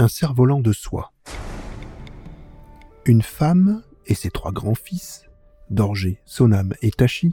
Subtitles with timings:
[0.00, 1.12] Un cerf-volant de soie.
[3.04, 5.24] Une femme et ses trois grands-fils,
[5.70, 7.32] Dorgé, Sonam et Tachi,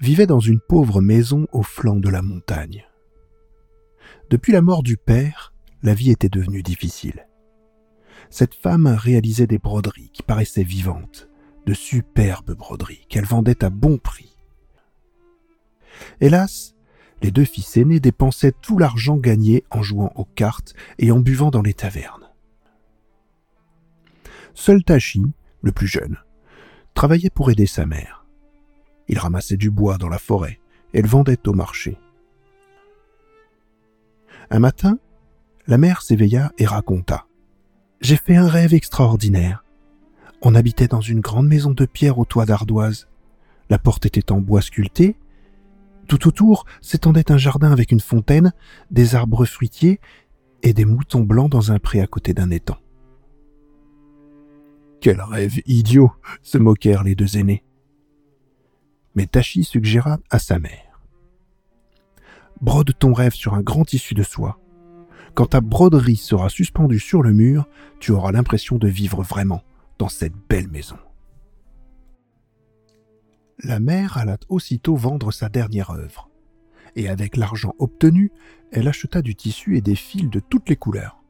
[0.00, 2.86] vivaient dans une pauvre maison au flanc de la montagne.
[4.30, 7.28] Depuis la mort du père, la vie était devenue difficile.
[8.30, 11.28] Cette femme réalisait des broderies qui paraissaient vivantes,
[11.66, 14.38] de superbes broderies qu'elle vendait à bon prix.
[16.22, 16.73] Hélas,
[17.24, 21.50] les deux fils aînés dépensaient tout l'argent gagné en jouant aux cartes et en buvant
[21.50, 22.28] dans les tavernes.
[24.52, 25.24] Seul Tachi,
[25.62, 26.18] le plus jeune,
[26.92, 28.26] travaillait pour aider sa mère.
[29.08, 30.60] Il ramassait du bois dans la forêt
[30.92, 31.96] et le vendait au marché.
[34.50, 34.98] Un matin,
[35.66, 37.24] la mère s'éveilla et raconta.
[38.02, 39.64] J'ai fait un rêve extraordinaire.
[40.42, 43.08] On habitait dans une grande maison de pierre au toit d'ardoise.
[43.70, 45.16] La porte était en bois sculpté.
[46.08, 48.52] Tout autour s'étendait un jardin avec une fontaine,
[48.90, 50.00] des arbres fruitiers
[50.62, 52.78] et des moutons blancs dans un pré à côté d'un étang.
[55.00, 56.10] Quel rêve idiot
[56.42, 57.62] se moquèrent les deux aînés.
[59.14, 61.00] Mais Tachi suggéra à sa mère.
[62.60, 64.58] Brode ton rêve sur un grand tissu de soie.
[65.34, 67.66] Quand ta broderie sera suspendue sur le mur,
[68.00, 69.62] tu auras l'impression de vivre vraiment
[69.98, 70.96] dans cette belle maison.
[73.62, 76.28] La mère alla aussitôt vendre sa dernière œuvre,
[76.96, 78.32] et avec l'argent obtenu,
[78.72, 81.22] elle acheta du tissu et des fils de toutes les couleurs.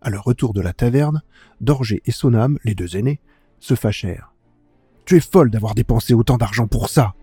[0.00, 1.22] À leur retour de la taverne,
[1.60, 3.20] Dorgé et Sonam, les deux aînés,
[3.58, 4.32] se fâchèrent.
[5.04, 7.14] Tu es folle d'avoir dépensé autant d'argent pour ça.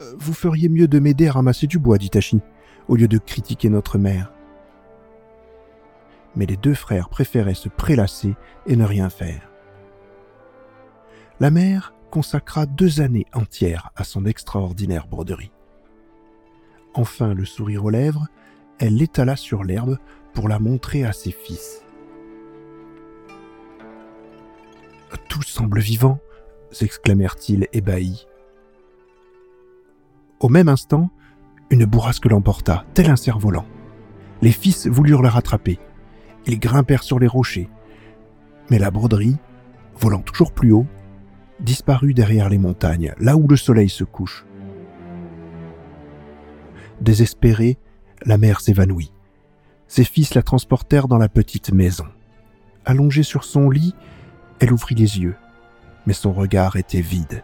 [0.00, 2.40] Euh, vous feriez mieux de m'aider à ramasser du bois, dit Tachi,
[2.88, 4.34] au lieu de critiquer notre mère
[6.36, 8.34] mais les deux frères préféraient se prélasser
[8.66, 9.50] et ne rien faire.
[11.40, 15.50] La mère consacra deux années entières à son extraordinaire broderie.
[16.94, 18.28] Enfin, le sourire aux lèvres,
[18.78, 19.98] elle l'étala sur l'herbe
[20.32, 21.82] pour la montrer à ses fils.
[25.28, 26.20] Tout semble vivant,
[26.70, 28.28] s'exclamèrent-ils ébahis.
[30.38, 31.10] Au même instant,
[31.68, 33.66] une bourrasque l'emporta, tel un cerf-volant.
[34.40, 35.80] Les fils voulurent la rattraper,
[36.46, 37.68] ils grimpèrent sur les rochers.
[38.70, 39.36] Mais la broderie,
[39.96, 40.86] volant toujours plus haut,
[41.60, 44.44] disparut derrière les montagnes, là où le soleil se couche.
[47.00, 47.78] Désespérée,
[48.24, 49.12] la mère s'évanouit.
[49.88, 52.06] Ses fils la transportèrent dans la petite maison.
[52.84, 53.94] Allongée sur son lit,
[54.60, 55.36] elle ouvrit les yeux,
[56.06, 57.42] mais son regard était vide.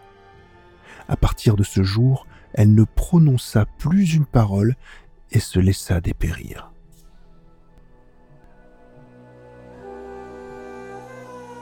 [1.09, 4.77] À partir de ce jour, elle ne prononça plus une parole
[5.31, 6.73] et se laissa dépérir.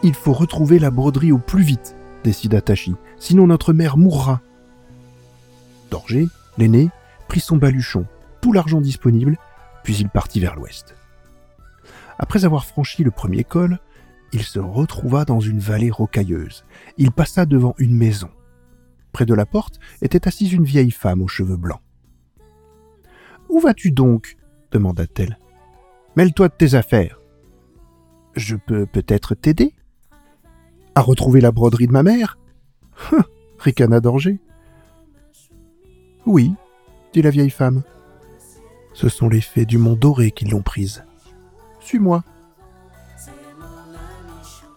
[0.02, 4.40] Il faut retrouver la broderie au plus vite, décida Tachi, sinon notre mère mourra.
[5.90, 6.26] Dorgé,
[6.58, 6.90] l'aîné,
[7.28, 8.06] prit son baluchon,
[8.40, 9.36] tout l'argent disponible,
[9.82, 10.94] puis il partit vers l'ouest.
[12.18, 13.78] Après avoir franchi le premier col,
[14.32, 16.64] il se retrouva dans une vallée rocailleuse.
[16.96, 18.28] Il passa devant une maison.
[19.12, 21.80] Près de la porte était assise une vieille femme aux cheveux blancs.
[23.48, 24.36] Où vas-tu donc?
[24.70, 25.38] demanda-t-elle.
[26.16, 27.18] Mêle-toi de tes affaires.
[28.34, 29.72] Je peux peut-être t'aider?
[30.98, 32.38] À retrouver la broderie de ma mère
[33.12, 33.22] hein,
[33.60, 34.40] ricana Dorgé.
[36.26, 36.52] Oui,
[37.12, 37.84] dit la vieille femme.
[38.94, 41.04] Ce sont les fées du mont doré qui l'ont prise.
[41.78, 42.24] Suis-moi.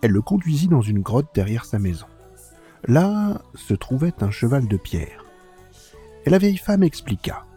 [0.04, 2.06] Elle le conduisit dans une grotte derrière sa maison.
[2.88, 5.26] Là se trouvait un cheval de pierre.
[6.28, 7.48] Et la vieille femme expliqua.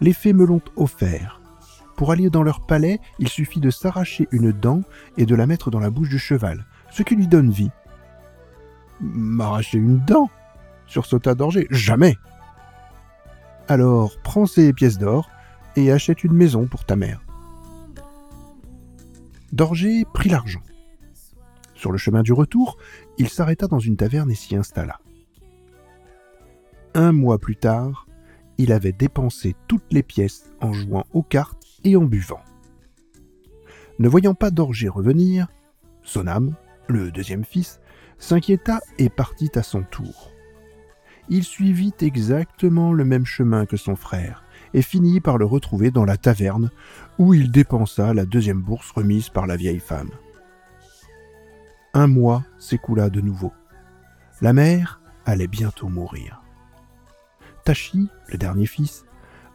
[0.00, 1.42] Les fées me l'ont offert.
[1.96, 4.80] Pour aller dans leur palais, il suffit de s'arracher une dent
[5.18, 7.70] et de la mettre dans la bouche du cheval ce qui lui donne vie.
[9.00, 10.30] M'arracher une dent
[10.86, 11.66] sursauta Dorgé.
[11.70, 12.16] Jamais
[13.68, 15.28] Alors prends ces pièces d'or
[15.76, 17.20] et achète une maison pour ta mère.
[19.52, 20.62] Dorgé prit l'argent.
[21.74, 22.78] Sur le chemin du retour,
[23.18, 24.98] il s'arrêta dans une taverne et s'y installa.
[26.94, 28.06] Un mois plus tard,
[28.58, 32.40] il avait dépensé toutes les pièces en jouant aux cartes et en buvant.
[33.98, 35.48] Ne voyant pas Dorgé revenir,
[36.02, 36.54] son âme,
[36.88, 37.80] le deuxième fils,
[38.18, 40.32] s'inquiéta et partit à son tour.
[41.28, 44.44] Il suivit exactement le même chemin que son frère
[44.74, 46.70] et finit par le retrouver dans la taverne
[47.18, 50.10] où il dépensa la deuxième bourse remise par la vieille femme.
[51.94, 53.52] Un mois s'écoula de nouveau.
[54.40, 56.42] La mère allait bientôt mourir.
[57.64, 59.04] Tachi, le dernier fils,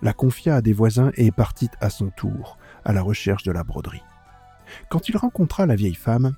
[0.02, 3.64] la confia à des voisins et partit à son tour à la recherche de la
[3.64, 4.04] broderie.
[4.90, 6.34] Quand il rencontra la vieille femme,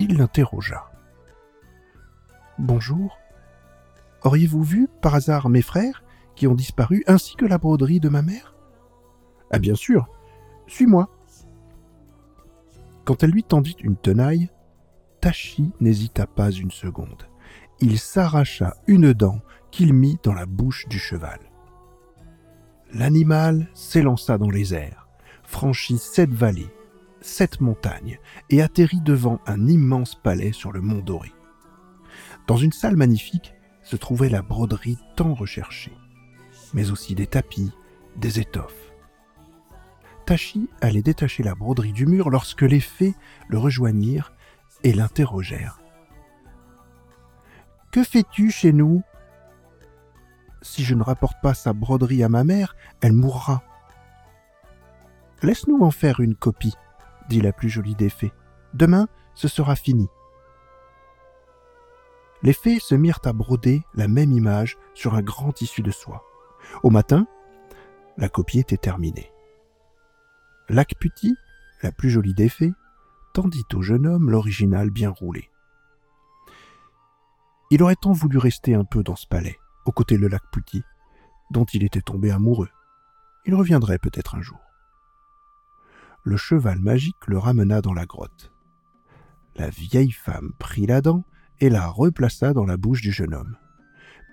[0.00, 0.90] il l'interrogea.
[2.58, 3.18] Bonjour.
[4.22, 6.02] Auriez-vous vu, par hasard, mes frères,
[6.34, 8.54] qui ont disparu, ainsi que la broderie de ma mère?
[9.50, 10.08] Ah bien sûr.
[10.66, 11.08] Suis-moi.
[13.04, 14.50] Quand elle lui tendit une tenaille,
[15.20, 17.28] Tachi n'hésita pas une seconde.
[17.80, 19.40] Il s'arracha une dent
[19.70, 21.40] qu'il mit dans la bouche du cheval.
[22.92, 25.08] L'animal s'élança dans les airs,
[25.42, 26.70] franchit sept vallées,
[27.28, 28.18] sept montagnes
[28.50, 31.32] et atterrit devant un immense palais sur le mont Doré.
[32.46, 35.96] Dans une salle magnifique se trouvait la broderie tant recherchée,
[36.74, 37.70] mais aussi des tapis,
[38.16, 38.92] des étoffes.
[40.26, 43.14] Tachi allait détacher la broderie du mur lorsque les fées
[43.48, 44.32] le rejoignirent
[44.82, 45.80] et l'interrogèrent.
[47.90, 49.02] Que fais-tu chez nous
[50.60, 53.62] Si je ne rapporte pas sa broderie à ma mère, elle mourra.
[55.42, 56.74] Laisse-nous en faire une copie,
[57.28, 58.32] dit la plus jolie des fées.
[58.74, 60.08] Demain, ce sera fini.
[62.42, 66.24] Les fées se mirent à broder la même image sur un grand tissu de soie.
[66.82, 67.26] Au matin,
[68.16, 69.32] la copie était terminée.
[70.68, 71.36] Lacputi,
[71.82, 72.72] la plus jolie des fées,
[73.32, 75.50] tendit au jeune homme l'original bien roulé.
[77.70, 80.82] Il aurait tant voulu rester un peu dans ce palais, aux côtés de Lacputi,
[81.50, 82.70] dont il était tombé amoureux.
[83.44, 84.58] Il reviendrait peut-être un jour.
[86.28, 88.52] Le cheval magique le ramena dans la grotte.
[89.56, 91.24] La vieille femme prit la dent
[91.58, 93.56] et la replaça dans la bouche du jeune homme.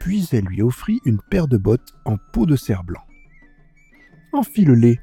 [0.01, 3.05] Puis elle lui offrit une paire de bottes en peau de cerf blanc.
[4.33, 4.99] Enfile-les.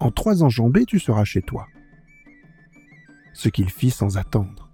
[0.00, 1.66] En trois enjambées, tu seras chez toi.
[3.34, 4.70] Ce qu'il fit sans attendre.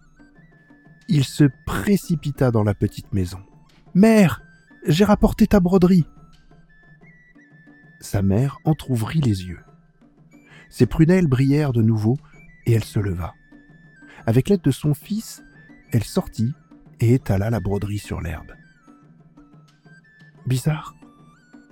[1.08, 3.40] Il se précipita dans la petite maison.
[3.94, 4.40] Mère,
[4.86, 6.06] j'ai rapporté ta broderie.
[7.98, 9.58] Sa mère entr'ouvrit les yeux.
[10.70, 12.16] Ses prunelles brillèrent de nouveau
[12.66, 13.34] et elle se leva.
[14.26, 15.42] Avec l'aide de son fils,
[15.92, 16.54] elle sortit
[17.00, 18.52] et étala la broderie sur l'herbe.
[20.46, 20.94] Bizarre.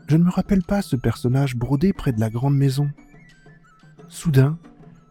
[0.08, 2.90] Je ne me rappelle pas ce personnage brodé près de la grande maison.
[4.08, 4.58] Soudain,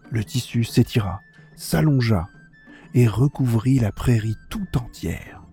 [0.10, 1.22] le tissu s'étira,
[1.56, 2.28] s'allongea
[2.94, 5.44] et recouvrit la prairie tout entière.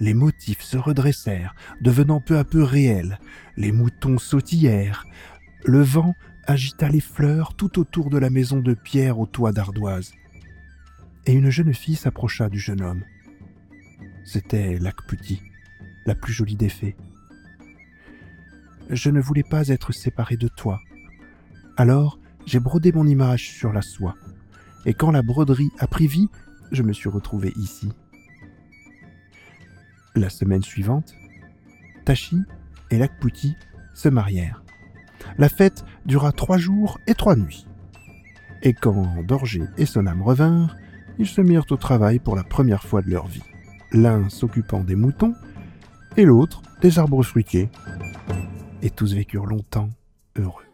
[0.00, 3.18] Les motifs se redressèrent, devenant peu à peu réels,
[3.56, 5.04] les moutons sautillèrent,
[5.64, 6.14] le vent
[6.46, 10.12] agita les fleurs tout autour de la maison de pierre au toit d'ardoise.
[11.26, 13.04] Et une jeune fille s'approcha du jeune homme.
[14.24, 15.40] C'était Lacputi,
[16.06, 16.96] la plus jolie des fées.
[18.90, 20.80] Je ne voulais pas être séparée de toi.
[21.76, 24.14] Alors, j'ai brodé mon image sur la soie.
[24.86, 26.28] Et quand la broderie a pris vie,
[26.72, 27.90] je me suis retrouvé ici.
[30.14, 31.14] La semaine suivante,
[32.04, 32.38] Tachi
[32.90, 33.56] et Lacputi
[33.94, 34.63] se marièrent.
[35.38, 37.66] La fête dura trois jours et trois nuits.
[38.62, 40.76] Et quand Dorgé et son âme revinrent,
[41.18, 43.42] ils se mirent au travail pour la première fois de leur vie
[43.94, 45.34] l'un s'occupant des moutons
[46.16, 47.70] et l'autre des arbres fruitiers.
[48.82, 49.88] Et tous vécurent longtemps
[50.36, 50.64] heureux.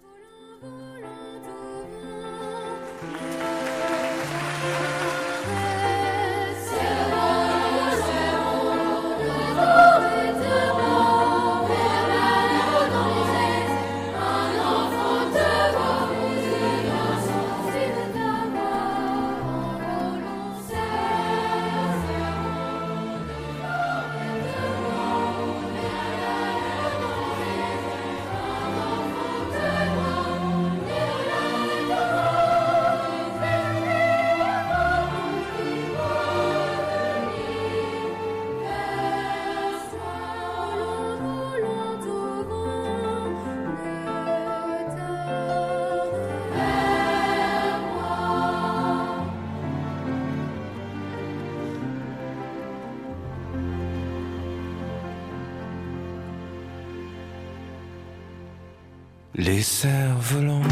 [59.42, 60.68] Les cerfs-volants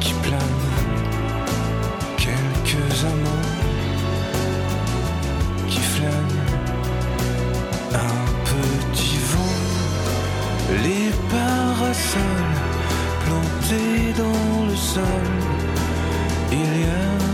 [0.00, 0.40] qui planent,
[2.16, 3.50] quelques amants
[5.68, 6.40] qui flânent,
[7.92, 9.58] un petit vent,
[10.82, 12.56] les parasols
[13.26, 15.26] plantés dans le sol,
[16.50, 17.33] il y a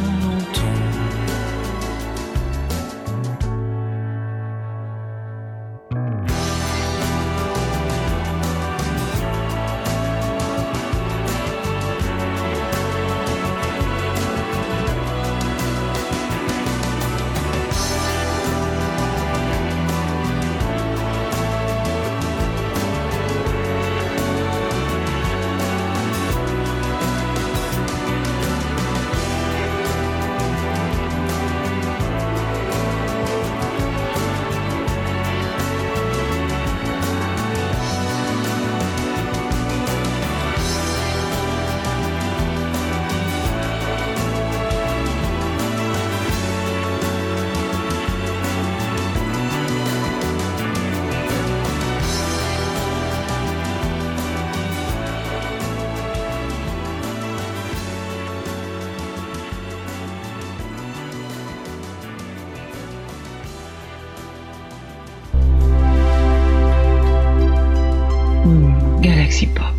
[69.47, 69.70] Pop.